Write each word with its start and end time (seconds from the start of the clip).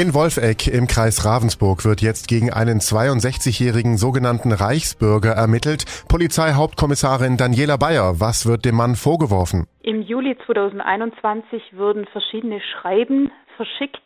In 0.00 0.14
Wolfegg 0.14 0.66
im 0.66 0.86
Kreis 0.86 1.26
Ravensburg 1.26 1.84
wird 1.84 2.00
jetzt 2.00 2.26
gegen 2.26 2.50
einen 2.50 2.78
62-jährigen 2.78 3.98
sogenannten 3.98 4.50
Reichsbürger 4.50 5.32
ermittelt. 5.32 5.84
Polizeihauptkommissarin 6.08 7.36
Daniela 7.36 7.76
Bayer, 7.76 8.18
was 8.18 8.48
wird 8.48 8.64
dem 8.64 8.76
Mann 8.76 8.94
vorgeworfen? 8.94 9.66
Im 9.82 10.00
Juli 10.00 10.38
2021 10.46 11.76
wurden 11.76 12.06
verschiedene 12.06 12.62
Schreiben 12.62 13.30
verschickt, 13.56 14.00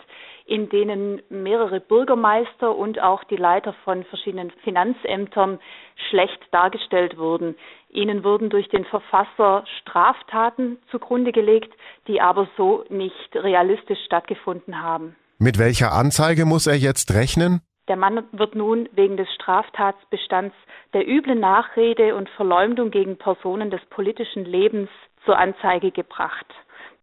in 0.46 0.68
denen 0.68 1.22
mehrere 1.28 1.78
Bürgermeister 1.78 2.74
und 2.74 3.00
auch 3.00 3.22
die 3.22 3.36
Leiter 3.36 3.72
von 3.84 4.02
verschiedenen 4.02 4.50
Finanzämtern 4.64 5.60
schlecht 6.10 6.40
dargestellt 6.50 7.18
wurden. 7.18 7.54
Ihnen 7.88 8.24
wurden 8.24 8.50
durch 8.50 8.68
den 8.68 8.84
Verfasser 8.84 9.62
Straftaten 9.80 10.78
zugrunde 10.90 11.30
gelegt, 11.30 11.72
die 12.08 12.20
aber 12.20 12.48
so 12.56 12.82
nicht 12.88 13.30
realistisch 13.36 14.00
stattgefunden 14.06 14.82
haben. 14.82 15.14
Mit 15.38 15.58
welcher 15.58 15.92
Anzeige 15.92 16.44
muss 16.44 16.66
er 16.66 16.76
jetzt 16.76 17.12
rechnen? 17.12 17.60
Der 17.88 17.96
Mann 17.96 18.24
wird 18.32 18.54
nun 18.54 18.88
wegen 18.92 19.16
des 19.16 19.28
Straftatsbestands 19.34 20.54
der 20.94 21.06
üblen 21.06 21.40
Nachrede 21.40 22.14
und 22.14 22.30
Verleumdung 22.30 22.90
gegen 22.90 23.18
Personen 23.18 23.70
des 23.70 23.80
politischen 23.90 24.44
Lebens 24.44 24.88
zur 25.24 25.38
Anzeige 25.38 25.90
gebracht. 25.90 26.46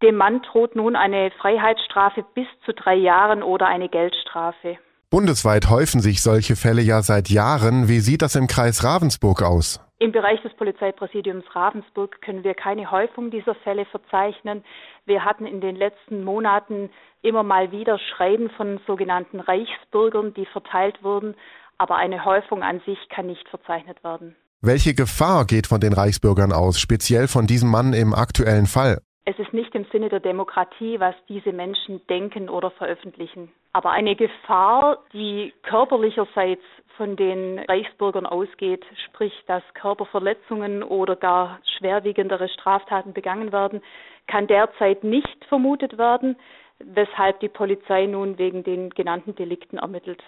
Dem 0.02 0.16
Mann 0.16 0.42
droht 0.42 0.76
nun 0.76 0.96
eine 0.96 1.30
Freiheitsstrafe 1.40 2.26
bis 2.34 2.48
zu 2.66 2.74
drei 2.74 2.96
Jahren 2.96 3.44
oder 3.44 3.68
eine 3.68 3.90
Geldstrafe. 3.90 4.78
Bundesweit 5.12 5.70
häufen 5.70 6.00
sich 6.00 6.22
solche 6.22 6.56
Fälle 6.56 6.82
ja 6.82 7.02
seit 7.02 7.30
Jahren. 7.30 7.88
Wie 7.90 8.00
sieht 8.00 8.22
das 8.22 8.36
im 8.36 8.48
Kreis 8.48 8.84
Ravensburg 8.84 9.44
aus? 9.44 9.80
Im 10.02 10.12
Bereich 10.12 10.42
des 10.42 10.52
Polizeipräsidiums 10.56 11.46
Ravensburg 11.54 12.24
können 12.24 12.44
wir 12.44 12.56
keine 12.56 12.90
Häufung 12.90 13.30
dieser 13.30 13.54
Fälle 13.54 13.86
verzeichnen. 13.86 14.64
Wir 15.06 15.24
hatten 15.24 15.46
in 15.46 15.62
den 15.62 15.76
letzten 15.76 16.24
Monaten 16.24 16.90
immer 17.22 17.44
mal 17.44 17.72
wieder 17.72 18.00
Schreiben 18.00 18.50
von 18.58 18.80
sogenannten 18.88 19.40
Reichsbürgern, 19.40 20.34
die 20.34 20.48
verteilt 20.48 21.04
wurden, 21.04 21.36
aber 21.78 21.98
eine 21.98 22.26
Häufung 22.26 22.64
an 22.64 22.82
sich 22.84 22.98
kann 23.10 23.28
nicht 23.28 23.48
verzeichnet 23.48 24.04
werden. 24.04 24.36
Welche 24.60 24.96
Gefahr 24.96 25.46
geht 25.46 25.68
von 25.68 25.80
den 25.80 25.94
Reichsbürgern 25.94 26.52
aus, 26.52 26.80
speziell 26.80 27.28
von 27.28 27.46
diesem 27.46 27.70
Mann 27.70 27.94
im 27.94 28.16
aktuellen 28.16 28.66
Fall? 28.66 29.04
Es 29.24 29.38
ist 29.38 29.54
nicht 29.54 29.74
im 29.76 29.86
Sinne 29.92 30.10
der 30.10 30.20
Demokratie, 30.20 31.00
was 31.00 31.16
diese 31.30 31.52
Menschen 31.54 32.06
denken 32.08 32.50
oder 32.50 32.72
veröffentlichen. 32.72 33.52
Aber 33.72 33.92
eine 33.92 34.16
Gefahr, 34.16 34.98
die 35.14 35.54
körperlicherseits 35.64 36.64
von 36.98 37.16
den 37.16 37.60
Reichsbürgern 37.60 38.26
ausgeht, 38.26 38.84
sprich, 39.06 39.34
dass 39.48 39.64
Körperverletzungen 39.76 40.84
oder 40.84 41.16
gar 41.16 41.60
schwerwiegendere 41.78 42.50
Straftaten 42.50 43.14
begangen 43.14 43.52
werden, 43.52 43.82
kann 44.28 44.48
derzeit 44.48 45.04
nicht 45.04 45.46
vermutet 45.46 45.98
werden, 45.98 46.36
weshalb 46.80 47.40
die 47.42 47.50
Polizei 47.50 48.08
nun 48.08 48.38
wegen 48.40 48.64
den 48.64 48.90
genannten 48.90 49.36
Delikten 49.36 49.78
ermittelt. 49.78 50.22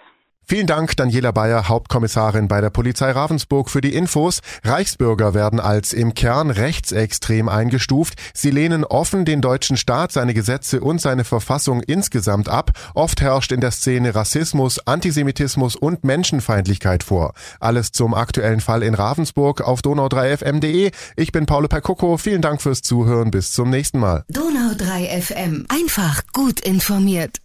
Vielen 0.46 0.66
Dank, 0.66 0.94
Daniela 0.96 1.32
Bayer, 1.32 1.68
Hauptkommissarin 1.68 2.48
bei 2.48 2.60
der 2.60 2.70
Polizei 2.70 3.10
Ravensburg 3.10 3.70
für 3.70 3.80
die 3.80 3.94
Infos. 3.94 4.40
Reichsbürger 4.62 5.32
werden 5.32 5.58
als 5.58 5.94
im 5.94 6.12
Kern 6.12 6.50
rechtsextrem 6.50 7.48
eingestuft. 7.48 8.14
Sie 8.34 8.50
lehnen 8.50 8.84
offen 8.84 9.24
den 9.24 9.40
deutschen 9.40 9.78
Staat, 9.78 10.12
seine 10.12 10.34
Gesetze 10.34 10.80
und 10.80 11.00
seine 11.00 11.24
Verfassung 11.24 11.80
insgesamt 11.80 12.48
ab. 12.48 12.72
Oft 12.94 13.22
herrscht 13.22 13.52
in 13.52 13.60
der 13.60 13.70
Szene 13.70 14.14
Rassismus, 14.14 14.86
Antisemitismus 14.86 15.76
und 15.76 16.04
Menschenfeindlichkeit 16.04 17.02
vor. 17.02 17.32
Alles 17.58 17.92
zum 17.92 18.12
aktuellen 18.12 18.60
Fall 18.60 18.82
in 18.82 18.94
Ravensburg 18.94 19.62
auf 19.62 19.80
donau3fm.de. 19.80 20.90
Ich 21.16 21.32
bin 21.32 21.46
Paolo 21.46 21.68
Percocco. 21.68 22.18
Vielen 22.18 22.42
Dank 22.42 22.60
fürs 22.60 22.82
Zuhören. 22.82 23.30
Bis 23.30 23.52
zum 23.52 23.70
nächsten 23.70 23.98
Mal. 23.98 24.24
Donau3fm. 24.30 25.64
Einfach 25.70 26.22
gut 26.32 26.60
informiert. 26.60 27.43